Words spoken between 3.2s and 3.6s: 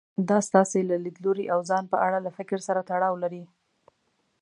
لري.